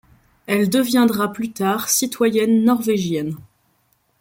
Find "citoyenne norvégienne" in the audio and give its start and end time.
1.87-3.37